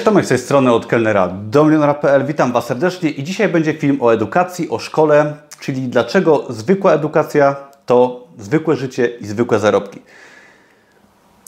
[0.00, 2.26] Cześć Tomek z tej strony od kelnera do milionera.pl.
[2.26, 7.56] Witam Was serdecznie i dzisiaj będzie film o edukacji, o szkole, czyli dlaczego zwykła edukacja
[7.86, 10.02] to zwykłe życie i zwykłe zarobki.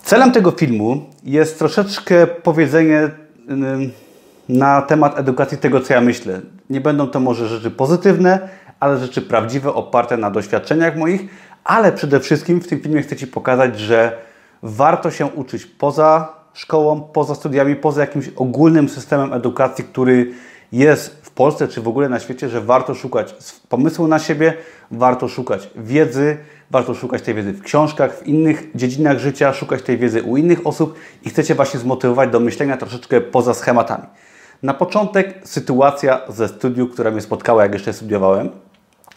[0.03, 3.11] Celem tego filmu jest troszeczkę powiedzenie
[4.49, 6.41] na temat edukacji tego, co ja myślę.
[6.71, 8.49] Nie będą to może rzeczy pozytywne,
[8.81, 11.21] ale rzeczy prawdziwe, oparte na doświadczeniach moich,
[11.65, 14.19] ale przede wszystkim w tym filmie chcę Ci pokazać, że
[14.63, 20.33] warto się uczyć poza szkołą, poza studiami, poza jakimś ogólnym systemem edukacji, który
[20.73, 23.35] jest w Polsce czy w ogóle na świecie, że warto szukać
[23.69, 24.55] pomysłu na siebie,
[24.91, 26.37] warto szukać wiedzy,
[26.71, 30.67] warto szukać tej wiedzy w książkach, w innych dziedzinach życia, szukać tej wiedzy u innych
[30.67, 34.05] osób i chcecie właśnie zmotywować do myślenia troszeczkę poza schematami.
[34.63, 38.51] Na początek sytuacja ze studiów, która mnie spotkała, jak jeszcze studiowałem.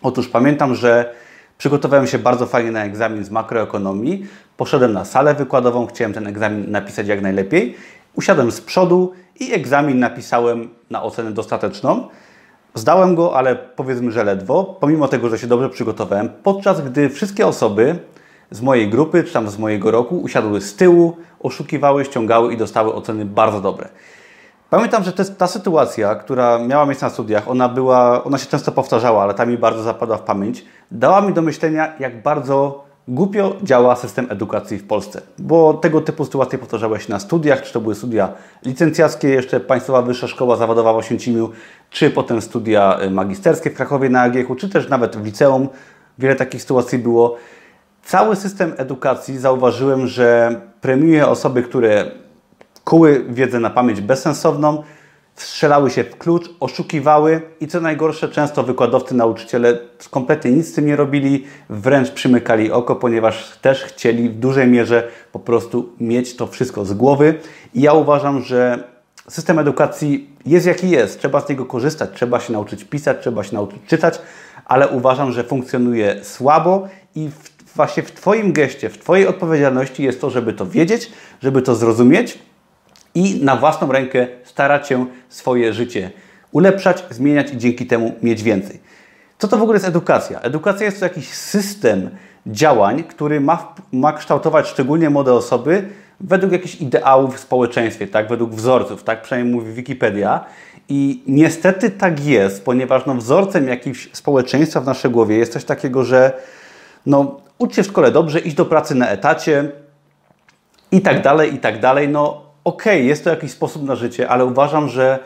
[0.02, 1.14] Otóż pamiętam, że
[1.58, 4.26] przygotowałem się bardzo fajnie na egzamin z makroekonomii.
[4.58, 7.76] Poszedłem na salę wykładową, chciałem ten egzamin napisać jak najlepiej.
[8.16, 12.08] Usiadłem z przodu i egzamin napisałem na ocenę dostateczną.
[12.76, 17.48] Zdałem go, ale powiedzmy, że ledwo, pomimo tego, że się dobrze przygotowałem, podczas gdy wszystkie
[17.48, 18.00] osoby
[18.52, 22.94] z mojej grupy, czy tam z mojego roku, usiadły z tyłu, oszukiwały, ściągały i dostały
[22.94, 23.90] oceny bardzo dobre.
[24.76, 29.24] Pamiętam, że ta sytuacja, która miała miejsce na studiach, ona, była, ona się często powtarzała,
[29.24, 33.96] ale ta mi bardzo zapadła w pamięć, dała mi do myślenia, jak bardzo głupio działa
[33.96, 35.22] system edukacji w Polsce.
[35.40, 38.30] Bo tego typu sytuacje powtarzały się na studiach, czy to były studia
[38.66, 41.50] licencjackie, jeszcze Państwowa Wyższa Szkoła Zawodowa w Oświęcimiu,
[41.90, 45.70] czy potem studia y, magisterskie w Krakowie na AGH, czy też nawet w liceum.
[46.20, 47.36] Wiele takich sytuacji było.
[48.04, 52.12] Cały system edukacji zauważyłem, że premiuje osoby, które
[52.96, 54.84] kuły wiedzę na pamięć bezsensowną,
[55.36, 59.80] strzelały się w klucz, oszukiwały i co najgorsze, często wykładowcy, nauczyciele
[60.12, 65.08] kompletnie nic z tym nie robili, wręcz przymykali oko, ponieważ też chcieli w dużej mierze
[65.32, 67.40] po prostu mieć to wszystko z głowy.
[67.74, 68.84] I ja uważam, że
[69.30, 73.56] system edukacji jest jaki jest, trzeba z niego korzystać, trzeba się nauczyć pisać, trzeba się
[73.56, 74.20] nauczyć czytać,
[74.66, 80.22] ale uważam, że funkcjonuje słabo i w, właśnie w Twoim geście, w Twojej odpowiedzialności jest
[80.22, 81.12] to, żeby to wiedzieć,
[81.42, 82.40] żeby to zrozumieć
[83.16, 86.12] i na własną rękę starać się swoje życie
[86.52, 88.80] ulepszać, zmieniać i dzięki temu mieć więcej.
[89.38, 90.42] Co to w ogóle jest edukacja?
[90.42, 92.10] Edukacja jest to jakiś system
[92.48, 95.90] działań, który ma, ma kształtować szczególnie młode osoby
[96.20, 98.30] według jakichś ideałów w społeczeństwie, tak?
[98.30, 100.46] według wzorców, tak przynajmniej mówi Wikipedia.
[100.90, 106.04] I niestety tak jest, ponieważ no, wzorcem jakimś społeczeństwa w naszej głowie jest coś takiego,
[106.04, 106.34] że
[107.06, 109.72] no, ucz się w szkole dobrze, idź do pracy na etacie
[110.92, 112.10] i tak dalej, i tak dalej.
[112.10, 115.20] No, okej, okay, jest to jakiś sposób na życie, ale uważam, że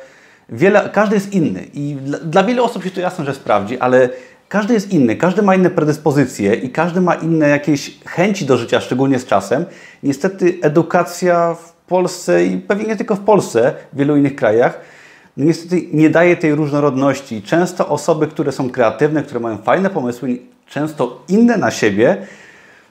[0.50, 4.10] wiele, każdy jest inny i dla, dla wielu osób się to jasne, że sprawdzi, ale
[4.50, 8.82] każdy jest inny, każdy ma inne predyspozycje i każdy ma inne jakieś chęci do życia,
[8.82, 9.66] szczególnie z czasem.
[10.04, 14.80] Niestety edukacja w Polsce i pewnie nie tylko w Polsce, w wielu innych krajach,
[15.38, 17.42] no niestety nie daje tej różnorodności.
[17.42, 22.18] Często osoby, które są kreatywne, które mają fajne pomysły, często inne na siebie,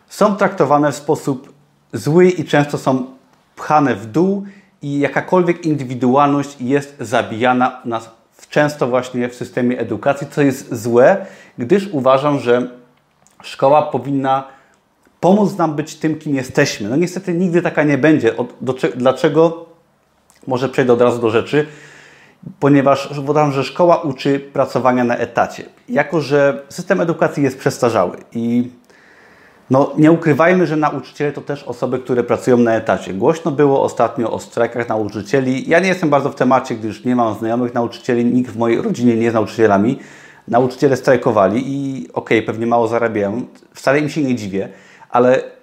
[0.09, 1.53] są traktowane w sposób
[1.93, 3.18] zły i często są
[3.59, 4.45] pchane w dół
[4.83, 8.11] i jakakolwiek indywidualność jest zabijana nas
[8.51, 11.27] często właśnie w systemie edukacji, co jest złe,
[11.59, 12.71] gdyż uważam, że
[13.43, 14.45] szkoła powinna
[15.21, 16.89] pomóc nam być tym, kim jesteśmy.
[16.89, 18.35] No niestety nigdy taka nie będzie.
[18.61, 19.67] do, dlaczego?
[20.47, 21.67] Może przejdę od razu do rzeczy.
[22.61, 25.65] Ponieważ uważam, że szkoła uczy pracowania na etacie.
[25.89, 28.71] Jako, że system edukacji jest przestarzały i
[29.71, 33.15] no, nie ukrywajmy, że nauczyciele to też osoby, które pracują na etacie.
[33.15, 35.69] Głośno było ostatnio o strajkach nauczycieli.
[35.69, 39.17] Ja nie jestem bardzo w temacie, gdyż nie mam znajomych nauczycieli, nikt w mojej rodzinie
[39.17, 39.99] nie jest nauczycielami.
[40.49, 43.43] Nauczyciele strajkowali i okej, okay, pewnie mało zarabiają,
[43.75, 44.69] wcale im się nie dziwię,
[45.11, 45.58] ale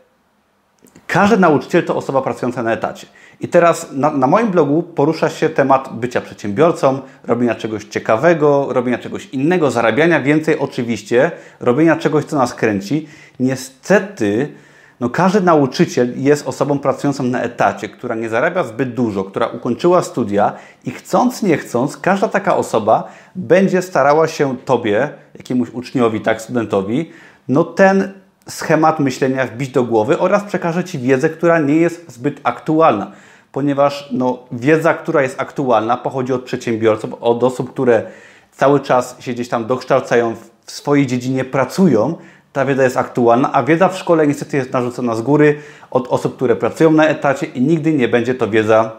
[1.16, 3.08] każdy nauczyciel to osoba pracująca na etacie.
[3.40, 8.98] I teraz na, na, moim blogu porusza się temat bycia przedsiębiorcą, robienia czegoś ciekawego, robienia
[8.98, 13.08] czegoś innego, zarabiania więcej oczywiście, robienia czegoś, co nas kręci.
[13.40, 14.54] Niestety,
[15.00, 20.02] no każdy nauczyciel jest osobą pracującą na etacie, która nie zarabia zbyt dużo, która ukończyła
[20.02, 20.54] studia
[20.86, 27.12] i chcąc, nie chcąc, każda taka osoba będzie starała się Tobie, jakiemuś uczniowi, tak, studentowi,
[27.48, 32.40] no ten schemat myślenia wbić do głowy oraz przekaże Ci wiedzę, która nie jest zbyt
[32.44, 33.12] aktualna.
[33.52, 38.04] Ponieważ no, wiedza, która jest aktualna, pochodzi od przedsiębiorców, od osób, które
[38.52, 42.16] cały czas się gdzieś tam dokształcają w swojej dziedzinie, pracują.
[42.54, 45.60] Ta wiedza jest aktualna, a wiedza w szkole niestety jest narzucona z góry
[45.92, 48.92] od osób, które pracują na etacie i nigdy nie będzie to wiedza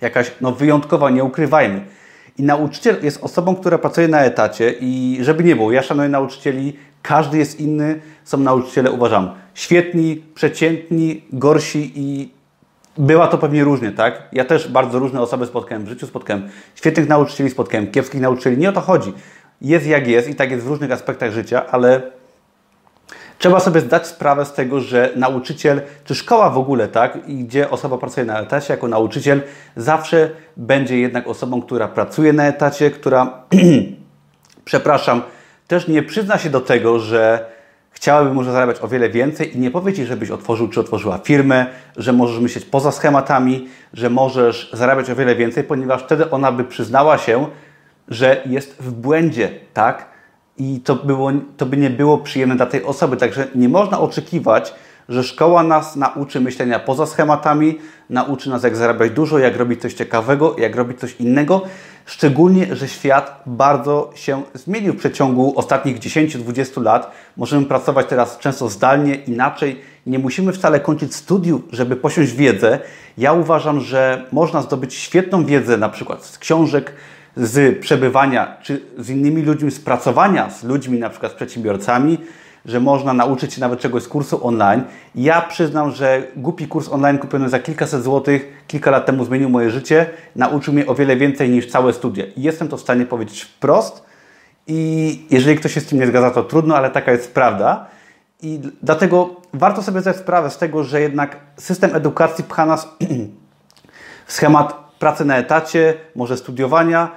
[0.00, 1.84] jakaś no, wyjątkowa, nie ukrywajmy.
[2.38, 6.76] I nauczyciel jest osobą, która pracuje na etacie i żeby nie było, ja szanuję nauczycieli,
[7.02, 8.00] każdy jest inny.
[8.24, 12.38] Są nauczyciele, uważam, świetni, przeciętni, gorsi i
[12.98, 14.22] była to pewnie różnie, tak?
[14.32, 18.58] Ja też bardzo różne osoby spotkałem w życiu, spotkałem świetnych nauczycieli, spotkałem kiepskich nauczycieli.
[18.58, 19.12] Nie o to chodzi.
[19.60, 22.02] Jest jak jest i tak jest w różnych aspektach życia, ale
[23.38, 27.98] trzeba sobie zdać sprawę z tego, że nauczyciel, czy szkoła w ogóle, tak, gdzie osoba
[27.98, 29.42] pracuje na etacie jako nauczyciel,
[29.76, 33.42] zawsze będzie jednak osobą, która pracuje na etacie, która,
[34.64, 35.22] przepraszam,
[35.68, 37.46] też nie przyzna się do tego, że
[37.90, 41.66] chciałaby może zarabiać o wiele więcej i nie powie Ci, żebyś otworzył czy otworzyła firmę,
[41.96, 46.64] że możesz myśleć poza schematami, że możesz zarabiać o wiele więcej, ponieważ wtedy ona by
[46.64, 47.46] przyznała się,
[48.08, 50.06] że jest w błędzie, tak?
[50.58, 53.16] I to, było, to by nie było przyjemne dla tej osoby.
[53.16, 54.74] Także nie można oczekiwać,
[55.08, 57.78] że szkoła nas nauczy myślenia poza schematami,
[58.10, 61.62] nauczy nas jak zarabiać dużo, jak robić coś ciekawego, jak robić coś innego.
[62.08, 67.12] Szczególnie, że świat bardzo się zmienił w przeciągu ostatnich 10-20 lat.
[67.36, 69.80] Możemy pracować teraz często zdalnie, inaczej.
[70.06, 72.78] Nie musimy wcale kończyć studiów, żeby posiąść wiedzę.
[73.18, 76.92] Ja uważam, że można zdobyć świetną wiedzę na przykład z książek,
[77.36, 82.18] z przebywania, czy z innymi ludźmi, z pracowania z ludźmi, na przykład z przedsiębiorcami,
[82.68, 84.82] że można nauczyć się nawet czegoś z kursu online.
[85.14, 89.70] Ja przyznam, że głupi kurs online kupiony za kilkaset złotych kilka lat temu zmienił moje
[89.70, 90.06] życie,
[90.36, 92.24] nauczył mnie o wiele więcej niż całe studia.
[92.36, 94.02] Jestem to w stanie powiedzieć wprost
[94.66, 97.86] i jeżeli ktoś się z tym nie zgadza, to trudno, ale taka jest prawda.
[98.42, 102.88] I dlatego warto sobie zdać sprawę z tego, że jednak system edukacji pcha nas
[104.26, 107.10] w schemat pracy na etacie, może studiowania,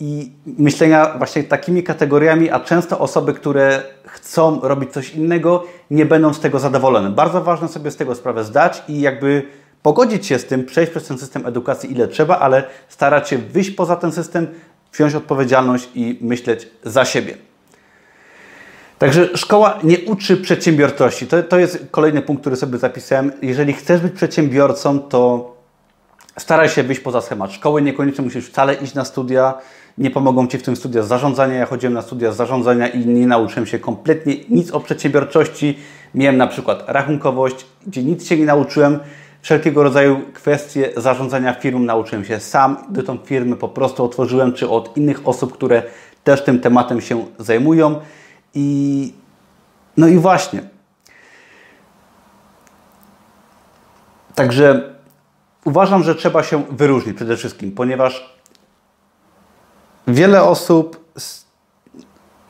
[0.00, 6.34] i myślenia właśnie takimi kategoriami, a często osoby, które chcą robić coś innego, nie będą
[6.34, 7.10] z tego zadowolone.
[7.10, 9.42] Bardzo ważne sobie z tego sprawę zdać i jakby
[9.82, 13.70] pogodzić się z tym, przejść przez ten system edukacji ile trzeba, ale starać się wyjść
[13.70, 14.46] poza ten system,
[14.92, 17.34] wziąć odpowiedzialność i myśleć za siebie.
[18.98, 21.26] Także szkoła nie uczy przedsiębiorczości.
[21.26, 23.32] To, to jest kolejny punkt, który sobie zapisałem.
[23.42, 25.54] Jeżeli chcesz być przedsiębiorcą, to
[26.38, 27.82] staraj się wyjść poza schemat szkoły.
[27.82, 29.54] Niekoniecznie musisz wcale iść na studia
[29.98, 31.54] nie pomogą Ci w tym studia zarządzania.
[31.54, 35.78] Ja chodziłem na studia zarządzania i nie nauczyłem się kompletnie nic o przedsiębiorczości.
[36.14, 38.98] Miałem na przykład rachunkowość, gdzie nic się nie nauczyłem.
[39.42, 44.68] Wszelkiego rodzaju kwestie zarządzania firm nauczyłem się sam, gdy tą firmę po prostu otworzyłem, czy
[44.68, 45.82] od innych osób, które
[46.24, 48.00] też tym tematem się zajmują.
[48.54, 49.12] I
[49.96, 50.62] no i właśnie.
[54.34, 54.94] Także
[55.64, 58.35] uważam, że trzeba się wyróżnić przede wszystkim, ponieważ
[60.06, 61.46] wiele osób, z,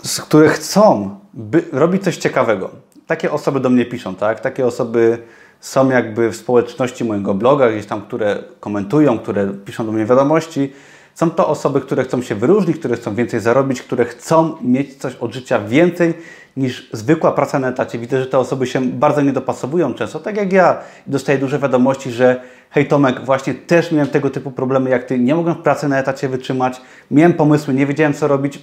[0.03, 2.71] z które chcą by, robić coś ciekawego.
[3.07, 4.41] Takie osoby do mnie piszą, tak?
[4.41, 5.19] Takie osoby
[5.61, 10.73] są jakby w społeczności mojego bloga, gdzieś tam, które komentują, które piszą do mnie wiadomości.
[11.15, 15.15] Są to osoby, które chcą się wyróżnić, które chcą więcej zarobić, które chcą mieć coś
[15.15, 16.15] od życia więcej
[16.57, 17.99] niż zwykła praca na etacie.
[17.99, 20.79] Widzę, że te osoby się bardzo nie dopasowują często, tak jak ja.
[21.07, 25.35] Dostaję duże wiadomości, że hej Tomek, właśnie też miałem tego typu problemy jak Ty, nie
[25.35, 26.81] mogłem w pracy na etacie wytrzymać,
[27.11, 28.59] miałem pomysły, nie wiedziałem co robić.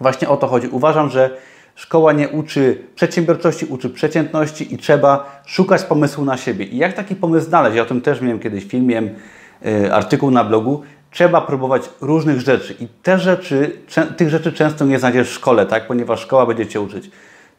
[0.00, 0.68] Właśnie o to chodzi.
[0.68, 1.30] Uważam, że
[1.74, 6.64] szkoła nie uczy przedsiębiorczości, uczy przeciętności i trzeba szukać pomysłu na siebie.
[6.64, 7.76] I jak taki pomysł znaleźć?
[7.76, 9.10] Ja o tym też miałem kiedyś film, miałem
[9.62, 10.82] yy, artykuł na blogu.
[11.10, 13.80] Trzeba próbować różnych rzeczy i te rzeczy,
[14.16, 15.86] tych rzeczy często nie znajdziesz w szkole, tak?
[15.86, 17.10] ponieważ szkoła będzie Cię uczyć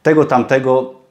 [0.03, 1.01] tego, tamtego,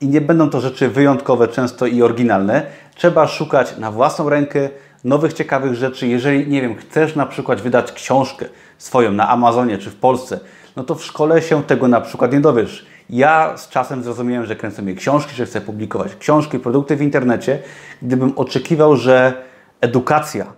[0.00, 2.66] i nie będą to rzeczy wyjątkowe często i oryginalne.
[2.94, 4.68] Trzeba szukać na własną rękę
[5.04, 6.06] nowych, ciekawych rzeczy.
[6.06, 8.46] Jeżeli, nie wiem, chcesz na przykład wydać książkę
[8.78, 10.40] swoją na Amazonie czy w Polsce,
[10.76, 12.86] no to w szkole się tego na przykład nie dowiesz.
[13.10, 17.58] Ja z czasem zrozumiałem, że kręcę mnie książki, że chcę publikować książki, produkty w internecie,
[18.02, 19.32] gdybym oczekiwał, że
[19.80, 20.52] edukacja,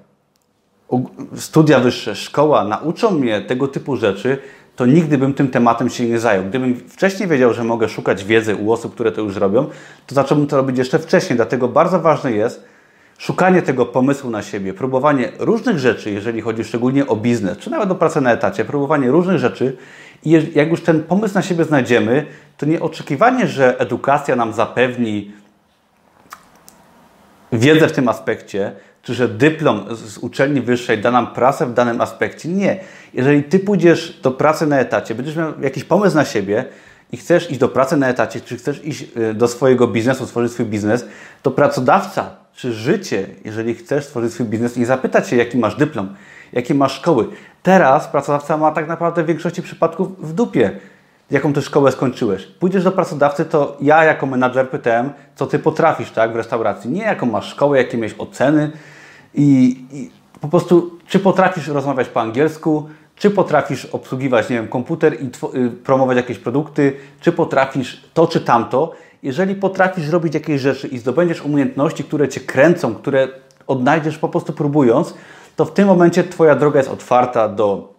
[1.37, 4.39] studia wyższe, szkoła nauczą mnie tego typu rzeczy,
[4.77, 6.45] to nigdy bym tym tematem się nie zajął.
[6.45, 9.67] Gdybym wcześniej wiedział, że mogę szukać wiedzy u osób, które to już robią,
[10.07, 11.37] to zacząłbym to robić jeszcze wcześniej.
[11.37, 12.65] Dlatego bardzo ważne jest
[13.19, 17.91] szukanie tego pomysłu na siebie, próbowanie różnych rzeczy, jeżeli chodzi szczególnie o biznes, czy nawet
[17.91, 19.77] o pracę na etacie, próbowanie różnych rzeczy
[20.25, 25.33] i jak już ten pomysł na siebie znajdziemy, to nie oczekiwanie, że edukacja nam zapewni
[27.53, 32.01] wiedzę w tym aspekcie, czy że dyplom z uczelni wyższej da nam pracę w danym
[32.01, 32.49] aspekcie.
[32.49, 32.81] Nie.
[33.15, 36.65] Jeżeli ty pójdziesz do pracy na etacie, będziesz miał jakiś pomysł na siebie
[37.13, 40.53] i chcesz iść do pracy na etacie, czy chcesz iść y, do swojego biznesu, stworzyć
[40.53, 41.05] swój biznes,
[41.43, 46.15] to pracodawca czy życie, jeżeli chcesz stworzyć swój biznes, nie zapyta cię, jaki masz dyplom,
[46.53, 47.27] jakie masz szkoły.
[47.63, 50.71] Teraz pracodawca ma tak naprawdę w większości przypadków w dupie
[51.31, 52.47] jaką ty szkołę skończyłeś.
[52.47, 56.91] Pójdziesz do pracodawcy, to ja jako menadżer pytałem, co ty potrafisz tak, w restauracji.
[56.91, 58.71] Nie jaką masz szkołę, jakie miałeś oceny
[59.35, 60.11] i, i
[60.41, 65.71] po prostu czy potrafisz rozmawiać po angielsku, czy potrafisz obsługiwać, nie wiem, komputer i y,
[65.71, 68.93] promować jakieś produkty, czy potrafisz to czy tamto.
[69.23, 73.29] Jeżeli potrafisz robić jakieś rzeczy i zdobędziesz umiejętności, które cię kręcą, które
[73.67, 75.15] odnajdziesz po prostu próbując,
[75.57, 77.95] to w tym momencie Twoja droga jest otwarta do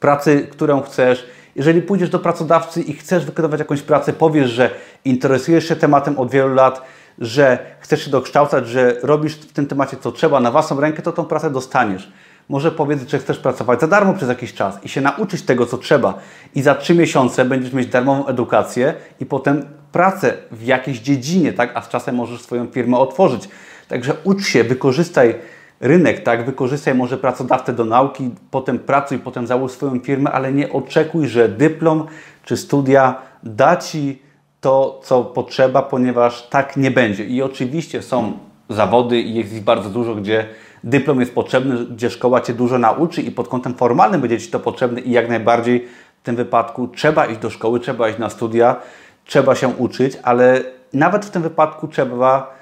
[0.00, 1.26] pracy, którą chcesz.
[1.56, 4.70] Jeżeli pójdziesz do pracodawcy i chcesz wykonywać jakąś pracę, powiesz, że
[5.04, 6.82] interesujesz się tematem od wielu lat,
[7.18, 11.12] że chcesz się dokształcać, że robisz w tym temacie co trzeba na własną rękę, to
[11.12, 12.12] tą pracę dostaniesz.
[12.48, 15.78] Może powiedz, że chcesz pracować za darmo przez jakiś czas i się nauczyć tego, co
[15.78, 16.14] trzeba.
[16.54, 21.70] I za trzy miesiące będziesz mieć darmową edukację i potem pracę w jakiejś dziedzinie, tak?
[21.74, 23.48] A z czasem możesz swoją firmę otworzyć.
[23.88, 25.34] Także ucz się, wykorzystaj
[25.80, 26.46] rynek, tak?
[26.46, 31.48] Wykorzystaj może pracodawcę do nauki, potem pracuj, potem załóż swoją firmę, ale nie oczekuj, że
[31.48, 32.06] dyplom
[32.44, 34.22] czy studia da Ci
[34.60, 37.24] to, co potrzeba, ponieważ tak nie będzie.
[37.24, 38.32] I oczywiście są
[38.68, 40.46] zawody i jest ich bardzo dużo, gdzie
[40.84, 44.60] dyplom jest potrzebny, gdzie szkoła Cię dużo nauczy i pod kątem formalnym będzie Ci to
[44.60, 45.88] potrzebne i jak najbardziej
[46.22, 48.76] w tym wypadku trzeba iść do szkoły, trzeba iść na studia,
[49.24, 50.60] trzeba się uczyć, ale
[50.92, 52.57] nawet w tym wypadku trzeba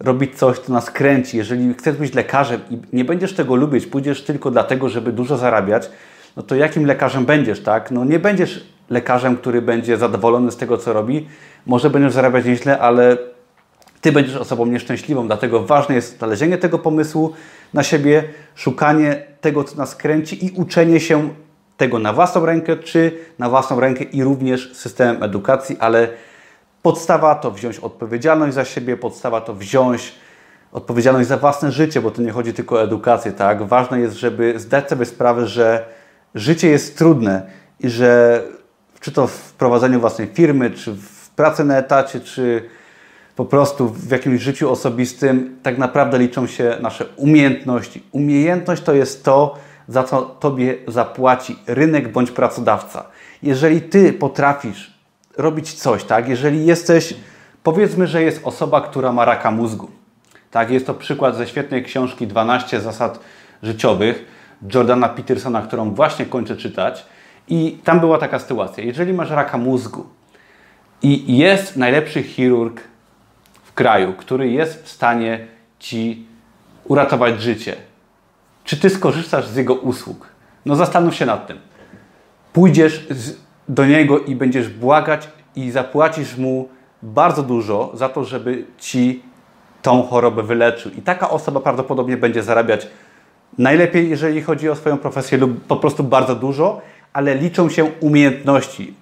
[0.00, 1.36] robić coś, co nas kręci.
[1.36, 5.90] Jeżeli chcesz być lekarzem i nie będziesz tego lubić, pójdziesz tylko dlatego, żeby dużo zarabiać,
[6.36, 7.90] no to jakim lekarzem będziesz, tak?
[7.90, 11.28] No nie będziesz lekarzem, który będzie zadowolony z tego, co robi.
[11.66, 13.16] Może będziesz zarabiać nieźle, ale
[14.00, 15.26] ty będziesz osobą nieszczęśliwą.
[15.26, 17.32] Dlatego ważne jest znalezienie tego pomysłu
[17.74, 18.24] na siebie,
[18.54, 21.28] szukanie tego, co nas kręci i uczenie się
[21.76, 26.08] tego na własną rękę, czy na własną rękę i również systemem edukacji, ale
[26.84, 30.14] podstawa to wziąć odpowiedzialność za siebie, podstawa to wziąć
[30.72, 33.62] odpowiedzialność za własne życie, bo to nie chodzi tylko o edukację, tak?
[33.62, 35.84] Ważne jest, żeby zdać sobie sprawę, że
[36.34, 37.42] życie jest trudne
[37.80, 38.42] i że
[39.00, 42.68] czy to w prowadzeniu własnej firmy, czy w pracy na etacie, czy
[43.36, 48.02] po prostu w jakimś życiu osobistym, tak naprawdę liczą się nasze umiejętności.
[48.12, 53.04] Umiejętność to jest to, za co Tobie zapłaci rynek bądź pracodawca.
[53.42, 54.93] Jeżeli Ty potrafisz
[55.36, 57.14] robić coś, tak, jeżeli jesteś,
[57.62, 59.90] powiedzmy, że jest osoba, która ma raka mózgu,
[60.50, 63.20] tak, jest to przykład ze świetnej książki 12 zasad
[63.62, 64.24] życiowych
[64.74, 67.06] Jordana Petersona, którą właśnie kończę czytać
[67.48, 70.06] i tam była taka sytuacja, jeżeli masz raka mózgu
[71.02, 72.80] i jest najlepszy chirurg
[73.64, 75.46] w kraju, który jest w stanie
[75.78, 76.26] Ci
[76.84, 77.76] uratować życie,
[78.64, 80.28] czy Ty skorzystasz z jego usług?
[80.66, 81.58] No zastanów się nad tym.
[82.52, 83.06] Pójdziesz
[83.68, 86.68] do niego i będziesz błagać i zapłacisz mu
[87.02, 89.22] bardzo dużo za to, żeby Ci
[89.82, 90.92] tą chorobę wyleczył.
[90.92, 92.88] I taka osoba prawdopodobnie będzie zarabiać
[93.58, 96.80] najlepiej, jeżeli chodzi o swoją profesję, lub po prostu bardzo dużo,
[97.12, 98.94] ale liczą się umiejętności.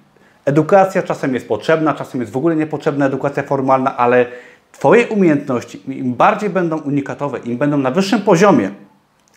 [0.44, 4.26] Edukacja czasem jest potrzebna, czasem jest w ogóle niepotrzebna edukacja formalna, ale
[4.72, 8.70] Twoje umiejętności, im bardziej będą unikatowe, im będą na wyższym poziomie,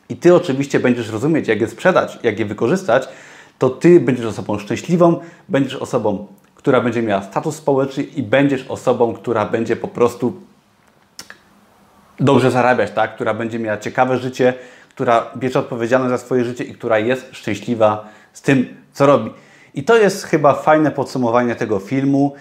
[0.10, 3.08] i Ty oczywiście będziesz rozumieć, jak je sprzedać, jak je wykorzystać,
[3.60, 5.20] to Ty będziesz osobą szczęśliwą,
[5.50, 10.34] będziesz osobą, która będzie miała status społeczny i będziesz osobą, która będzie po prostu
[12.20, 13.16] dobrze zarabiać, tak?
[13.16, 14.54] która będzie miała ciekawe życie,
[14.90, 19.32] która bierze odpowiedzialność za swoje życie i która jest szczęśliwa z tym, co robi.
[19.74, 22.34] I to jest chyba fajne podsumowanie tego filmu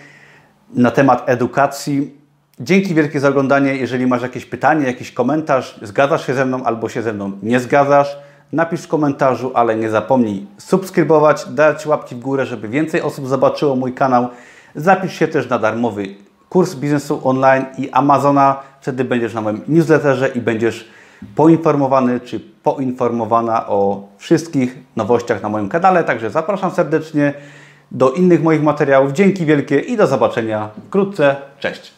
[0.75, 2.15] na temat edukacji.
[2.61, 3.77] Dzięki wielkie za oglądanie.
[3.77, 7.61] Jeżeli masz jakieś pytanie, jakiś komentarz, zgadzasz się ze mną albo się ze mną nie
[7.61, 8.17] zgadzasz,
[8.55, 13.77] napisz w komentarzu, ale nie zapomnij subskrybować, dać łapki w górę, żeby więcej osób zobaczyło
[13.77, 14.29] mój kanał.
[14.75, 16.07] Zapisz się też na darmowy
[16.49, 18.61] kurs biznesu online i Amazona.
[18.81, 20.89] Wtedy będziesz na moim newsletterze i będziesz
[21.35, 26.05] poinformowany czy poinformowana o wszystkich nowościach na moim kanale.
[26.05, 27.35] Także zapraszam serdecznie
[27.91, 29.13] do innych moich materiałów.
[29.13, 31.37] Dzięki wielkie i do zobaczenia wkrótce.
[31.59, 31.94] Cześć!